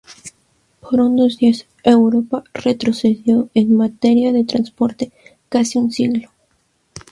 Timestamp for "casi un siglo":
5.47-6.31